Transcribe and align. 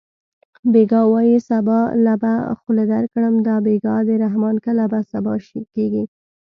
بېګا 0.71 1.01
وایې 1.13 1.39
سبا 1.49 1.79
له 2.05 2.13
به 2.21 2.33
خوله 2.59 2.83
درکړم 2.93 3.35
دا 3.47 3.55
بېګا 3.65 3.95
د 4.07 4.09
رحمان 4.23 4.55
کله 4.65 4.83
سبا 5.11 5.33
کېږي 5.75 6.03